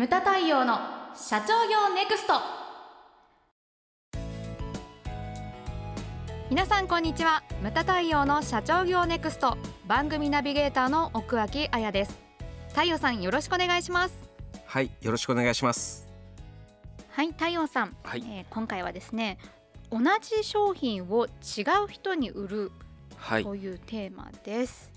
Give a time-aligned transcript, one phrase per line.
[0.00, 0.78] ムタ太陽の
[1.14, 2.32] 社長業ネクスト。
[6.48, 7.42] 皆さんこんにちは。
[7.60, 9.58] ムタ太陽の社長業ネクスト。
[9.86, 12.18] 番組ナビゲーターの奥脇彩です。
[12.70, 14.14] 太陽さんよろしくお願いします。
[14.64, 16.08] はいよろしくお願いします。
[17.10, 18.24] はい太陽さん、はい。
[18.26, 19.36] えー今回はですね
[19.90, 21.28] 同じ商品を違
[21.84, 22.72] う人に売る
[23.18, 23.44] はい。
[23.44, 24.90] というテーマです、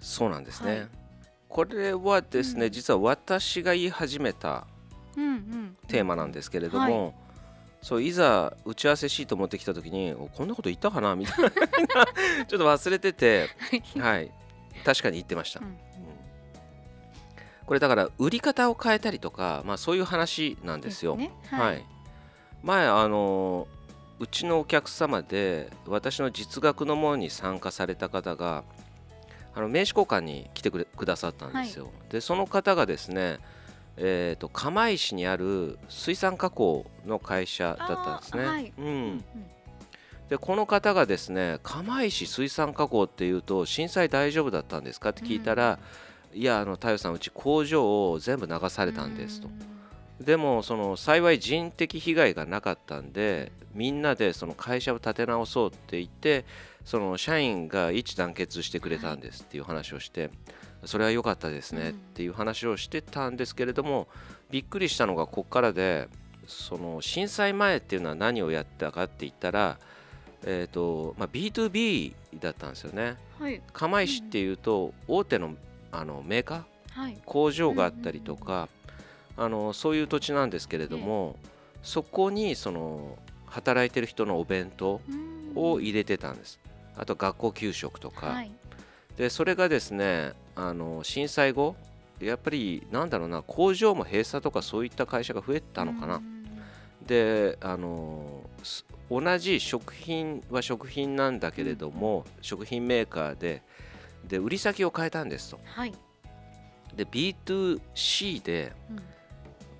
[0.00, 1.03] そうなんですね、はい
[1.54, 2.72] これはですね、うん。
[2.72, 4.66] 実は私が言い始めた
[5.16, 5.76] うんうん。
[5.86, 7.14] テーマなんですけれども、
[7.80, 11.14] そういざ打ち合わせシート持ってきた時におこんなこと言ったかな？
[11.14, 11.50] みたいな
[12.48, 13.48] ちょっと忘れてて
[14.00, 14.32] はい。
[14.84, 15.66] 確かに言ってました、うん。
[15.66, 15.76] うん。
[17.66, 21.14] これだから売り方を変えたりとか、まあ、そういう話なんですよ。
[21.14, 21.30] ね。
[21.52, 21.84] はい、
[22.64, 23.68] 前あの
[24.18, 28.64] うちのお客様で私の実学の門に参加された方が
[29.54, 31.90] あの名刺交換に来てくれくださったんですよ。
[32.10, 33.38] でその方がですね、
[33.96, 38.44] えー、と釜石にある水産加工の会社だったんですね。
[38.44, 39.24] はいうんうん
[40.28, 45.78] でこの方がですね釜石水産加工っていうと震災大丈夫だったんですかって聞いたら、
[46.32, 49.48] いやあの太陽さんうち工場を全部流されたんですと。
[50.20, 56.44] でもその幸い人的被害がなかったんでみんなでその会社を立て直そうって言って
[56.84, 60.30] その社員が一致団結してくれたんですっていう話をして、
[60.84, 64.06] それは良かったですねっていう話をしてたんですけれども、
[64.50, 66.08] びっくりしたのがここからで
[66.46, 69.78] その震災前っていうのは何をやったかって言ったら、
[70.44, 73.16] えーとまあ、B2B だったんですよね。
[73.40, 73.62] はい。
[73.72, 75.56] 釜石っていうと大手の
[75.90, 77.00] あのメーカー？
[77.00, 77.18] はい。
[77.24, 78.68] 工場があったりとか、
[79.36, 81.36] あのそういう土地なんですけれども、
[81.82, 85.00] そこにその働いてる人のお弁当
[85.54, 86.60] を入れてたんです。
[86.96, 88.50] あと学校給食とか、はい。
[89.16, 91.76] でそれがですねあの震災後
[92.20, 96.16] やっぱりなんだろうな工場も閉鎖とかそういった会社が増えたのかな。
[96.16, 96.34] うん
[97.06, 103.62] であのす同じ食品は食品なんだけれども、食品メーカーで
[104.26, 105.60] で売り先を変えたんですと。
[105.64, 105.92] はい。
[106.96, 109.02] で B2C でうん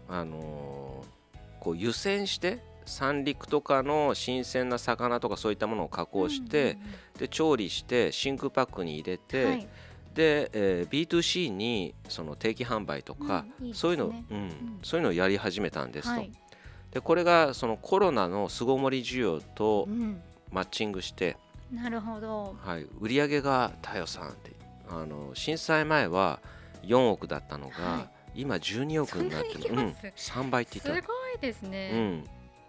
[0.09, 1.15] あのー
[1.60, 6.76] こう湯煎して三陸とかの新鮮な魚とかそういったものを加工して、
[7.19, 9.66] で調理して真空パックに入れて、はい。
[10.15, 13.75] で、えー B2C にその定期販売とか、うんいいね。
[13.75, 14.78] そういうの、うんん。
[14.82, 16.31] そういうのをやり始めたんですと、はい。
[16.91, 20.21] でこれがそのコロナの巣ごもり需要とうん。
[20.53, 21.38] マッチングして、
[21.72, 22.54] なるほど。
[22.62, 24.53] はい、売り上げが太陽さんって
[24.88, 26.41] あの震災前は
[26.82, 29.77] 4億だったのが、は今12億になってそん。
[29.77, 30.31] なにいきうん、ます。
[30.33, 32.25] 3倍ってす言ったごいですね、うん。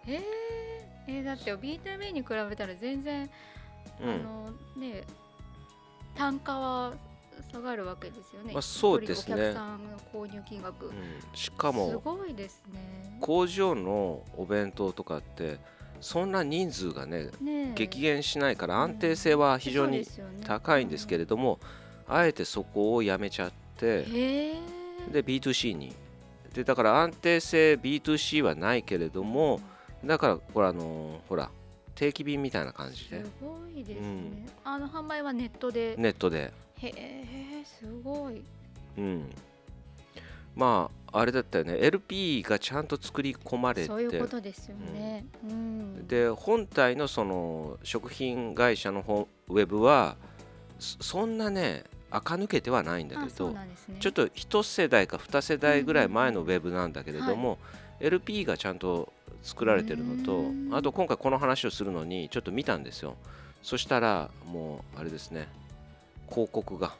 [0.06, 0.22] えー。
[1.08, 3.30] えーだって B2B に比べたら全然、
[4.00, 4.10] うん。
[4.10, 5.02] あのね
[6.16, 6.92] 単価は
[7.52, 8.52] 下がるわけですよね。
[8.52, 9.34] まあそうですね。
[9.34, 10.92] お客さんの購入金額、うん。
[11.34, 13.18] しかすもごいですね。
[13.20, 15.58] 工場のお弁当とかって
[16.00, 17.72] そんな人数がねねえ。
[17.74, 20.06] 激減しないから安定性は非常に
[20.44, 21.58] 高いんですけれれども
[22.08, 24.04] あえてそこをやめちゃって
[25.12, 25.94] で B2C に。
[26.54, 29.60] でだから安定性 B2C はないけれども
[30.02, 31.50] だからこれあのほら
[31.94, 36.52] 定期便みたいな感じすでごいですね、うんあの販売はネットで、ネットで。
[36.78, 38.42] へえすごい。
[38.98, 39.30] うん。
[40.54, 41.78] まああれだったよね。
[41.78, 43.88] LP がちゃんと作り込まれて。
[43.88, 46.06] そういうことですよね、うん。
[46.06, 50.16] で本体のその食品会社のホウェブは
[50.78, 53.68] そそんなね垢抜けてはないんだけどね。
[54.00, 57.58] ちょっと一世代か二世代ぐらい前のウェブなんだけれども、
[58.00, 59.12] LP がちゃんと
[59.42, 60.74] 作られてるのとうん。
[60.74, 63.16] あと今回この話をするのにちょっと見たんですよ。
[63.62, 65.48] そしたらもうあれですね。
[66.28, 66.94] 広告が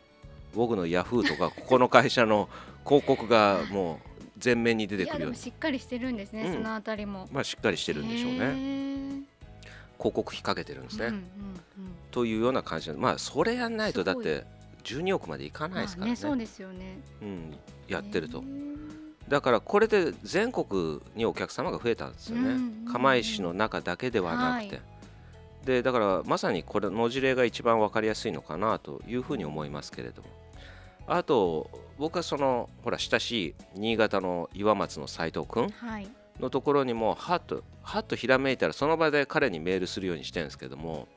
[0.54, 2.48] 僕のヤフーとかここの会社の
[2.84, 6.52] 広告がもう前面に出てくるようにしっかりしてるんですね、うん。
[6.54, 7.28] そのあたりも。
[7.32, 8.38] まあしっかりしてるんでしょうね。
[8.38, 8.96] ね
[9.98, 11.26] 広告引っ掛けてるんですね、うんうんうん
[12.12, 14.46] というような感じでまあそれやんないとだって
[14.86, 16.98] 12億までいかないですからね,、まあねそうですよね。
[17.20, 17.58] うん、
[17.88, 18.42] やってると。
[19.28, 24.82] だからこれで全国にお客様が増えたんですよね、うんうんうん釜石の中だけではなくて、は
[25.64, 30.28] でだからまさにこれの事例が一番分かりやすいのかなというふうに思いますけれども。
[31.08, 36.08] あと僕はそのほら親しい新潟の岩松の斉藤君はい。
[36.40, 41.08] のところにもはっとはっとひらめいたらその場で彼にメールするようにしてるんですけども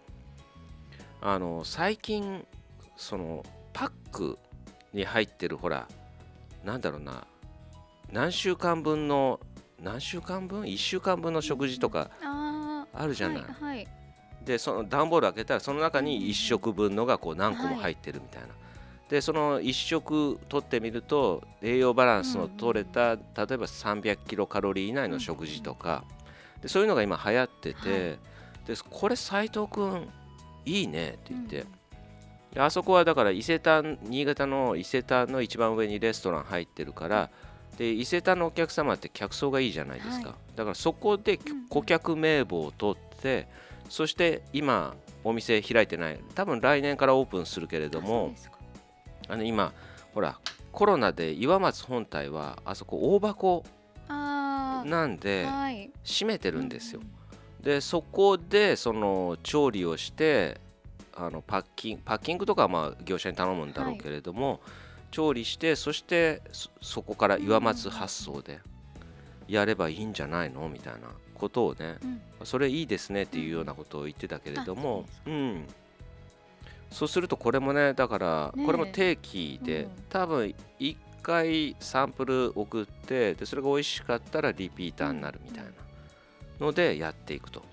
[1.22, 2.46] あの最近
[2.96, 3.44] その
[3.80, 4.38] パック
[4.92, 5.88] に入ってるほら
[6.66, 7.26] なんだろうな
[8.12, 9.40] 何週間分の
[9.82, 13.88] 何週間分？1週間分の食事とかああるじゃない、はい、はい、
[14.44, 18.48] でその段ボール開けたらその中に1食分のがこう何個も入ってるみたいな、
[19.08, 26.04] でその1食取ってみると栄養バランスの取れた、例えば300キロカロリー以内の食事とか、
[26.62, 28.20] でそういうのが今流行ってて、
[28.68, 30.10] でこれ斉藤君
[30.66, 31.66] いいねって言って、
[32.54, 37.30] であそこはだから伊勢丹新潟の伊勢丹の一番上にレストラン入ってるから、
[37.78, 41.68] で伊勢丹のお客様って客層がいいじゃないですか、はだからそこでうんうん。
[41.68, 43.48] 顧客名簿を取って
[43.88, 48.34] そして今お店開いてない多分来年からオープンするけれども
[49.28, 49.74] あの今
[50.14, 50.40] ほら
[50.72, 53.64] コロナで岩松本体はあそこ大箱
[54.08, 55.92] なんではい。
[56.04, 57.02] 閉めてるんですよ。
[57.62, 60.60] でそこでその調理をして
[61.16, 64.62] あのパッキンパッキングとかはまあ業者に頼むんだろうけれども、
[65.12, 68.60] 調理してそしてそそこから岩松発送で
[69.48, 70.70] やればいいんじゃないの？
[70.70, 72.22] みたいなことをねうん。
[72.46, 75.68] それいいですねっていうようなことを言ってたけれどもあ、そううん、
[76.90, 79.90] そうするとこれもねだからこれも定期で、うん。
[80.10, 85.72] 多分1回サンプル送ってでそれが美味しかったらリピーターになるみたいな
[86.66, 87.64] のでやっていくと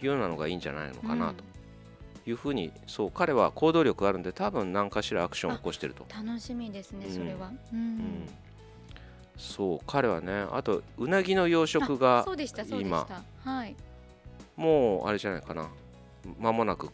[0.00, 1.44] いうようなのがいいんじゃないのかなと
[2.26, 6.06] いうふうにそう彼は行動力があるんで多分何かしらアクションを起こしてると。
[6.14, 7.12] 楽しみですねうん。
[7.14, 7.48] それは。
[7.48, 7.96] ううん。
[7.98, 8.28] ん
[9.36, 12.24] そう彼はねあとうなぎの養殖が
[12.80, 13.04] 今
[13.44, 13.76] たはい。
[14.56, 15.68] もうあれじゃないかな。
[16.40, 16.88] 間もなく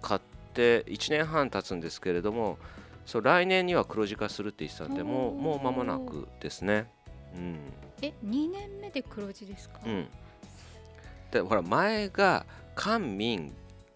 [0.00, 0.20] 買っ
[0.54, 2.58] て1年半経つんですけれども
[3.06, 6.90] そう来年には黒字化するって言ってたんでもうもう間もなくですね。
[7.36, 7.58] うん。
[8.00, 9.78] え二年目で黒字ですか？
[9.86, 10.08] うん。
[11.30, 12.44] でほら前が
[12.74, 13.52] 官民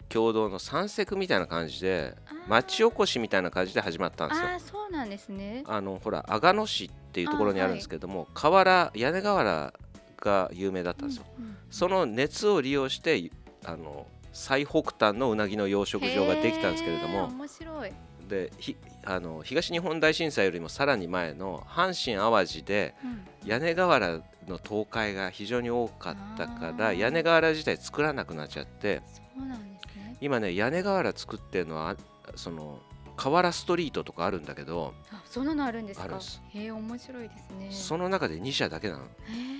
[0.09, 2.15] 共同の三石みたいな感じで
[2.47, 4.47] 町おこしみたいな感じで始まったんですよ。
[4.47, 5.63] あーそうなんですね。
[5.67, 9.73] あのほら阿賀野市っていうところにあるんですけども、河原屋根瓦
[10.17, 13.29] が有名だったんですよ、うんうんその熱を利用して
[13.65, 17.91] あの最北端のうなぎの養殖場ができたんですけれども面白い。
[18.29, 23.27] でひあの東日本大震災よりもさらに前の阪神・淡路でうん。
[23.49, 24.07] 屋根瓦
[24.47, 26.99] の倒壊が非常に多かったかあらー。
[26.99, 29.76] 屋根瓦自体作らなくなっちゃってそうなんですね
[30.21, 31.95] 今ね屋根瓦作ってるのは
[32.35, 32.79] その
[33.15, 36.19] 瓦ストリートとかあるんだけどあそんなのあるんですか？
[36.49, 37.67] へえ面白いですね。
[37.71, 39.03] その中で2社だけなの。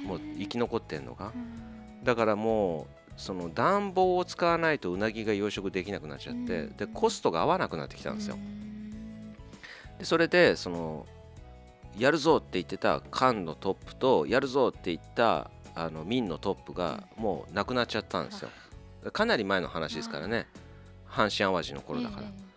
[0.06, 1.32] もう生き残ってんのが。
[1.34, 2.04] うん。
[2.04, 2.86] だからもう
[3.18, 6.78] その暖房を使わないとうなぎが養殖できなくなっちゃって、うん。
[6.78, 8.36] でコストが合わなくなってきたんですよ。
[8.36, 8.38] う。
[8.38, 9.34] ん。
[9.98, 11.08] でそれでその
[11.98, 18.50] やるぞって言ってた官のトップとやるぞって言ったあの民のトップがもうなくなっちゃったんですよ。
[19.12, 20.48] かなり前の話ですからね。
[21.10, 22.28] 阪神・淡路の頃だから。
[22.28, 22.48] え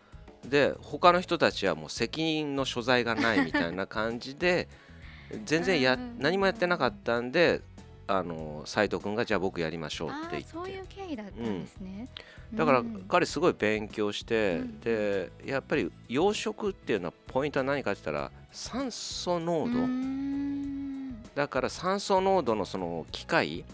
[0.48, 4.68] で他の人たちはもう責任の所在がないみたいな感じで
[5.44, 7.60] 全然やうん何もやってなかったんで
[8.06, 10.48] あの斉藤君がじゃあ僕やりましょうえって言って。
[10.48, 12.08] そういう経緯だったんですね。
[12.52, 13.04] だからうん。
[13.08, 14.80] 彼すごい勉強して、うん。
[14.80, 21.22] でやっぱり養殖っていうのはポイントは何かって言ったら酸素濃度、うーん。
[21.36, 23.64] だから酸素濃度のその機械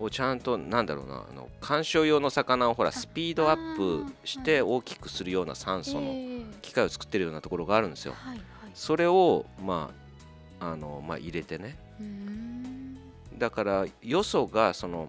[0.00, 6.42] をちゃんとなんだろうなあの観賞用の魚をほらスピードアップして大きくするような酸素のええ。
[6.62, 8.14] 機械を作ってるようなところがあるんですよ。
[8.74, 9.90] それをま
[10.60, 11.76] ああのまあ入れてね。
[13.36, 15.08] だからよそがその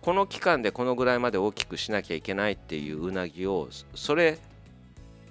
[0.00, 4.38] この期間でこのぐらいまで大きくしなきゃいけないっていううなぎをそそれ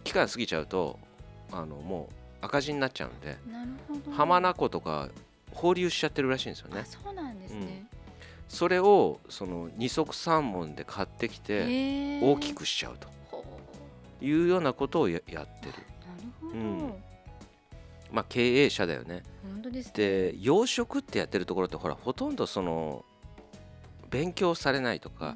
[0.04, 1.00] 期間過ぎちゃうと
[1.52, 2.10] あのも
[2.42, 3.38] う赤字になっちゃうんで
[4.12, 5.10] 浜名湖とか
[5.52, 6.82] 放流しちゃってるらしいんですよね。
[6.82, 6.86] あ。
[6.86, 7.86] そうなんですね
[8.48, 13.14] それをその二足三門で買ってきて大きくしちゃうと。
[14.22, 15.74] いうようなことをややってる、
[16.08, 16.94] なるほど、うん。
[18.10, 19.22] まあ、経営者だよね。
[19.44, 19.92] 本当ですね。
[19.96, 23.04] で養殖ってやってるところってほらほとんどその
[24.10, 25.36] 勉強されないとか、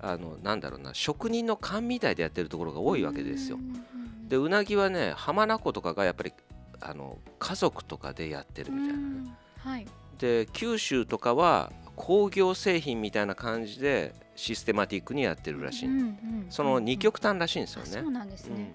[0.00, 3.56] あのなんだろうな職人の勘みたいでやってるところが多いわけですよ。
[3.56, 3.60] う。
[3.60, 6.32] んうんうんでうなぎはね浜名湖とかがやっぱり
[6.80, 8.98] あの家族とかでやってるみたいな。
[8.98, 9.36] うん。
[9.58, 9.86] はい。
[10.16, 18.56] で九州とかは工業製品みたいな感じでシステマティックにやってるらしい、うんうんその二極端らしいんですよね、あそうなんですうん。
[18.56, 18.74] ね、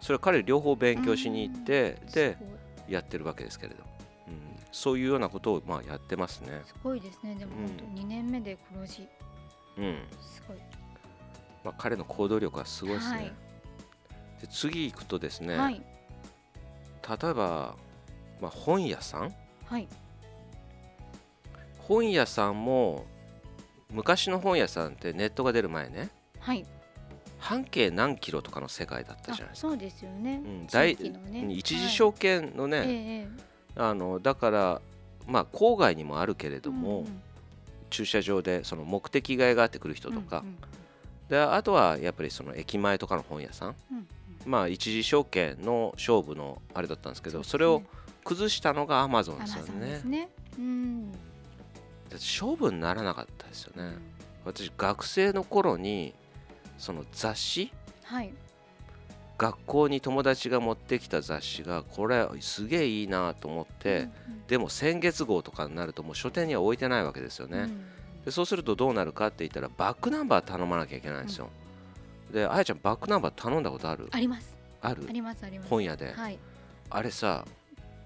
[0.00, 2.10] それ彼両方勉強しに行ってうん。
[2.12, 3.82] ですやってるわけですけれど、
[4.28, 4.34] うん、
[4.72, 7.34] そういうようなことをまあやってますね、すごいですね。
[7.34, 7.66] でもうん。
[7.66, 9.08] 本当二年目で黒字。
[9.76, 9.98] うん。
[10.20, 10.56] すごい。
[11.64, 13.24] まあ、彼の行動力はすごいですね、はい。
[14.40, 15.82] で次行くとですね、はい。
[17.08, 17.74] 例えば、
[18.40, 19.34] まあ、本屋さん
[19.66, 19.88] はい
[21.88, 23.06] 本屋さんも
[23.90, 26.64] 昔の本屋さんってネットが出る前ねはい。
[27.38, 29.68] 半径何キロとかの世界だったじゃないですか。
[29.68, 31.42] あそうですよね、うん地大ね。
[31.44, 33.28] うん一時証券のね、はいえええ。
[33.76, 34.82] あのだから
[35.26, 37.20] まあ郊外にもあるけれえども、うんうん。
[37.90, 40.56] 駐車場でその目的外があってくる人とか、うんうん
[41.28, 44.08] であとはやっぱりその駅前とかの本屋さん、うん
[44.46, 47.82] まあ一次証券の勝負のあれだったんですけどそれを
[48.24, 50.00] 崩したのがアマゾンですよね。
[50.04, 50.28] ね。
[50.58, 51.12] うん、
[52.16, 53.96] 勝負にならなかったですよね。
[54.44, 56.14] 私学生の頃に
[56.78, 57.72] その雑誌
[58.04, 58.32] はい。
[59.36, 64.08] 学校に友達が持ってきた雑誌がこれすげえいいなと思って、
[64.48, 67.58] でも先月号とかになるともう書店には置いてないわけですよね。
[67.58, 67.64] うん。
[67.64, 67.84] うん
[68.24, 71.48] でそうするとどうなるかって言ったらバックナンバー頼まなきゃいけないんですよ。
[72.32, 74.08] であやちゃんバックナンバー頼んだことある？
[74.10, 74.56] あります。
[74.82, 75.06] ある？
[75.08, 75.70] ありますあります。
[75.70, 76.38] 本屋で、はい。
[76.90, 77.44] あれさ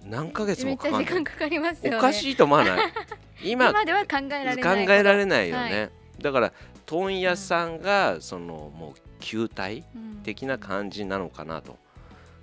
[0.04, 1.04] 何ヶ月もかかんない。
[1.06, 1.98] 時間かかりますよね。
[1.98, 2.92] おかしいと思わない？
[3.44, 6.52] 今今では考えられ考ないえられないよはね、だから
[6.86, 10.12] 問屋さんがそのもう球体うん。
[10.22, 11.76] 的な感じなのかなと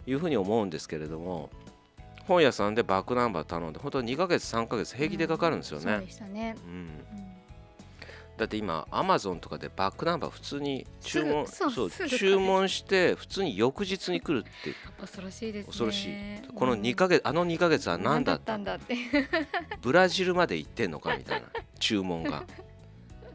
[0.05, 1.49] いうふうに思うんですけれども
[2.27, 6.55] 本屋さんでバックナンバー頼んで本当2ヶ月3ヶ月平気でかかるんですよそうね、でしたね。
[6.65, 6.71] うん。
[6.73, 6.75] う
[7.25, 7.28] ん
[8.39, 14.73] だって今アマゾンとかでバックナンバー普通に注文そう注文して普通に翌日に来るって。
[14.97, 15.67] 恐ろしいですね。
[15.67, 16.13] 恐ろしい。
[16.55, 18.95] この2ヶ月あの2ヶ月は何だったんだって。
[19.81, 21.47] ブラジルまで行ってんのかみたいな。
[21.79, 22.45] 注文が。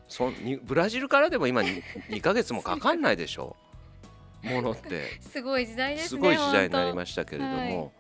[0.09, 3.57] そんにブラジルからでも今 2, 2ヶ月もかかんないでしょ？
[4.43, 5.21] ものって。
[5.21, 7.93] すごい時代ですねすごい時代になりしましたけれども、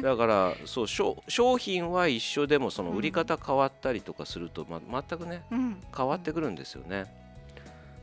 [0.00, 7.12] だからそう商商品は一緒でもその売り方変わったりとかすると、ま、全くねた、うん、変わってくるんですよね。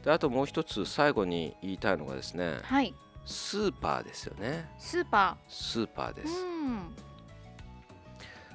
[0.03, 2.93] であともう一つ最後に言いたいのがですねはい。
[3.25, 4.69] スーパーですよね。
[4.77, 6.41] スーパスーパーでーす。
[6.41, 6.96] うん。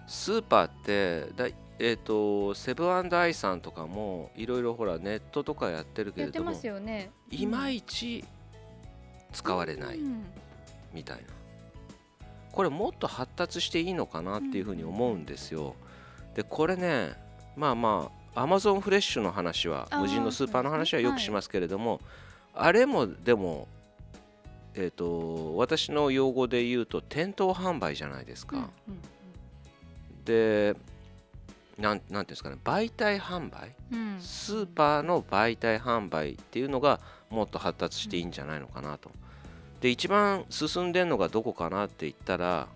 [0.06, 1.48] スーパーってだ
[1.80, 7.10] えー、とセブンアイさんとかもいろいろほらネットとかやってるけれどもやってますよね。
[7.30, 8.24] いまいち
[9.32, 10.24] 使われないうん
[10.92, 11.22] みたいな
[12.54, 15.74] これもっと発達していいのかなっていうふうに思うんですよ。
[16.36, 17.14] でこれね
[17.56, 22.00] まあまあアマゾンフレッシュの話は無人のスーパーの話はよくしますけれども、
[22.54, 23.66] あれもでも
[24.74, 28.56] えー、と私の用語で言うと店頭販売じゃないですか。
[28.56, 28.70] うんうん
[30.24, 30.76] で
[31.76, 33.74] なんなんていうんですかね媒体販売？
[33.92, 39.10] うんスーパーの媒体販売っていうのがもっと発達していいんじゃないのかなと。
[39.84, 42.68] で一番進んでるのがどこかなって言ったら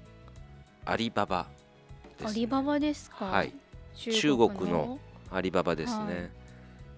[0.84, 1.46] アリババ
[2.18, 3.24] です、アリババですか？
[3.24, 3.54] はい。
[3.94, 4.98] 中中国の
[5.30, 6.30] アリババですね。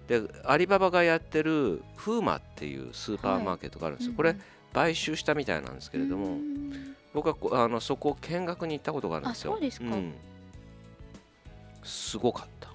[0.09, 4.13] でアリババがやってるフーマっていうスーパーマーケットがあるんですよ。
[4.17, 4.35] これ
[4.73, 6.93] 買収したみたいなんですけれども、うん。
[7.13, 9.53] 僕はこあのそこを見学に行ったことがあるんですよ。
[9.53, 9.85] あそうですか。
[9.85, 10.13] ん。
[11.85, 12.69] すごかった。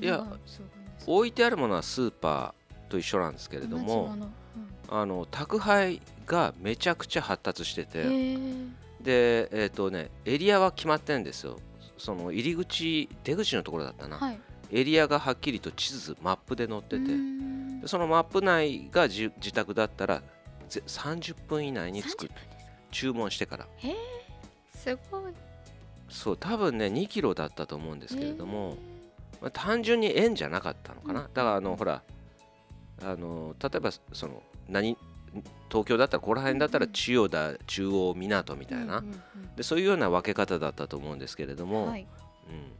[0.00, 0.24] いや
[1.08, 4.28] 置いてあるものはスーパーと一緒なんですけれどももの。
[4.88, 11.58] あの宅配がめちゃくちゃ発達してうんてでえっ、とねエリアは決まってるんですよ。
[11.96, 14.38] その入り口出口のところだったな、はい。
[14.72, 17.36] エリアがはっきりと地図マップで載ってて。
[17.86, 20.22] そのマップ内がじ自宅だったら
[20.68, 23.66] ぜ30分以内に30作る分です注文してから。
[23.76, 23.94] へえ
[24.74, 25.32] すごい。
[26.08, 31.26] そう多分ね2キロだったと思うんですけれども、へまあ、単純に円じゃなかったのかな、うん。
[31.26, 32.02] だからあのほら
[33.02, 34.96] あの例えばその何
[35.68, 36.94] 東京だったらここら辺だったらうんうん。
[36.94, 39.22] 千代田中央港みーたいな、うんうん
[39.56, 42.06] でそういうような分け方だったと思うんですけれども、うんはい。
[42.50, 42.72] うん、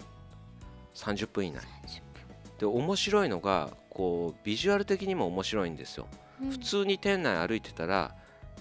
[0.94, 1.60] 30分以内。
[1.60, 2.06] 30
[2.58, 6.06] で面白いのがこうビジュアル的にも面白いんですよ、
[6.38, 8.14] 分普通に店内歩いてたら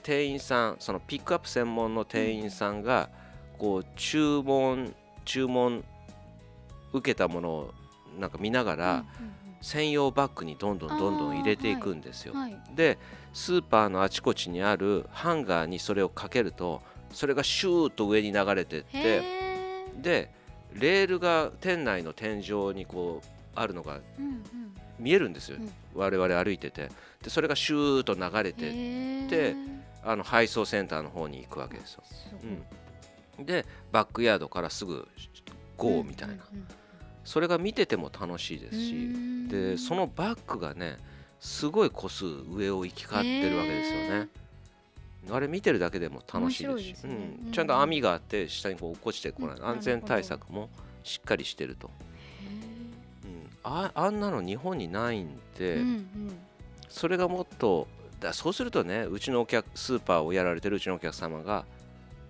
[0.03, 3.09] 店員さんそのピックアップ専門の店員さんが
[3.57, 5.83] こう注文注文
[6.93, 7.73] 受けたものを
[8.19, 9.05] なんか見ながら、
[9.65, 12.34] 専用バッグにどんどんどんどん入れていくんですよ。
[12.34, 12.75] うんうんはい。
[12.75, 13.00] で
[13.34, 20.31] スーパーのあちこちにあるハンガーにそれをかけるとそれがシューッと上に流れてっへてえで
[20.74, 24.43] レールが店内の天井にこうあるのがうんうん。
[25.00, 25.72] 見えるんですよ、うん。
[25.95, 26.89] 我々歩いてて。
[27.24, 29.27] でそれがシューッと流れてへー。
[29.27, 29.55] で
[30.03, 32.03] あの配送センターの方に行くわけですよ。
[33.39, 35.07] うん、でバックヤードからすぐ
[35.75, 36.67] GO みたいな、うんうん
[37.25, 39.48] それが見てても楽しいですし、うん。
[39.50, 40.98] でそのバッグがね
[41.41, 44.29] すごい個数上を行き交ってるわけですよね。
[45.32, 46.94] あれ見てるだけでも楽しいですし。
[46.94, 46.96] ね。
[47.03, 47.48] うん。
[47.48, 47.51] うん。
[47.51, 49.65] ちゃんと網があって下にこう落っこちてこない、うん。
[49.65, 50.70] 安全対策も
[51.03, 51.89] しっかりしてると、
[52.44, 52.48] へ
[53.25, 56.05] うん、ああんなの日本にないんで、ーうんうん。
[56.89, 57.88] それがもっと
[58.20, 61.65] だそうするとねうちのお客スーパーをやられてるうちのお客様が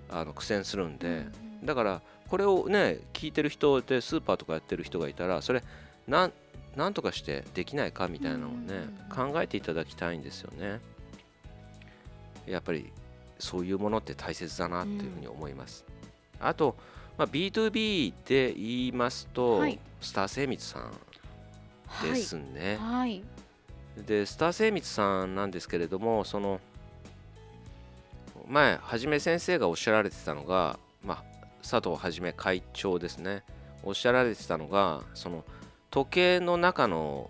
[0.10, 1.16] あの苦戦するんで、うん
[1.62, 1.66] うん。
[1.66, 5.64] だからこれをね聞いてる人でスーパーとかやってる人がいたらそれ
[6.08, 6.34] なん
[6.76, 10.82] なんとかしてできないかみたいなのをね、考えていただきたいんですよね。
[12.46, 12.92] やっぱり
[13.40, 15.86] そういうものって大切だなっていうふうに思います。
[16.40, 16.76] あと、
[17.18, 20.92] まあ、B2B で言いますと、はいスター精密さん
[22.04, 22.78] ですね。
[22.80, 23.24] はい
[24.06, 26.60] でスター精密さんなんですけれどもその
[28.48, 31.24] 前はじめ先生がおっしゃられてたのが、まあ、
[31.70, 33.44] 佐藤はじめ会長ですね。
[33.84, 35.44] おっしゃられてたのがその
[35.92, 37.30] 時計の中の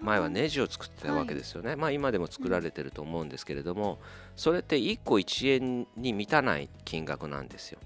[0.00, 3.98] 前はネジを作ってたわけですよね、はい、まあ今でも作られてると思うんですけれども、
[4.36, 7.78] それって1個1円に満たない金額なんですよ。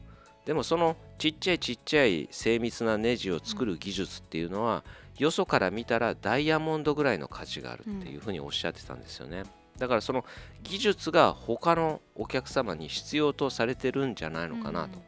[0.45, 4.83] でもそのちっちゃいちっちゃい精密なネジを作る技術っていうのは、
[5.19, 9.43] よそから見たらダイヤモンドぐらいの価値があるっていうふうにおっしゃってたんですよね、
[9.79, 10.25] だからその
[10.63, 14.99] 技術が他のお客様に必要とされてるんじゃないのかなと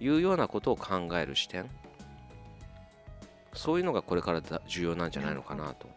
[0.00, 1.68] いうようなことを考える視点。
[3.54, 5.88] そういうのがこれから重要なんじゃないのかなと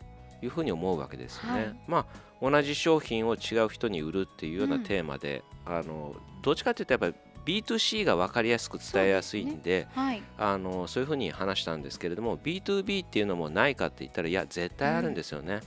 [0.42, 1.60] いうふうに思うわけですよね。
[1.60, 2.06] はい、まあ
[2.42, 7.16] 同じ商品を違う人に売るっていうようなテーマで、うん、あのどっちかというとやっぱり
[7.46, 9.88] B2C が分かりやすく伝えやすいんで、ね。
[9.94, 15.56] はい、あのそういうふうに話したんですけれども B2B っていうのもないかって言ったらいや絶対あるんですよね。
[15.56, 15.62] うん、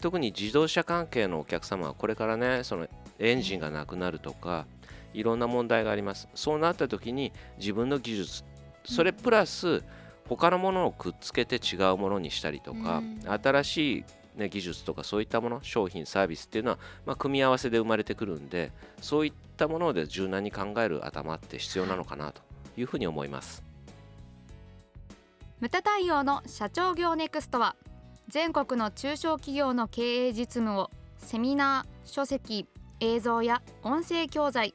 [0.00, 4.66] 特に自動車関係のお客様はこれからねそのエンジンがなくなるとか
[5.16, 6.28] いろんな問題があります。
[6.34, 8.44] そうなった時に自分の技術
[8.84, 9.82] それプラス
[10.28, 13.02] 他のものをくっつけて違うものにしたりとか、
[13.42, 14.04] 新しい、
[14.36, 22.42] ね、技術とかそういったもの商品サービスっていうのは、まあ、組み合わせで生まれてくるんでそういったもので柔軟に考える頭って必要なのかなと
[22.76, 23.62] いうふうに思います。
[25.60, 27.76] ムタ対応の社長業ネクストは
[28.28, 32.66] 全国の中小企業の経営実務をセミナー書籍
[33.00, 34.74] 映像や音声教材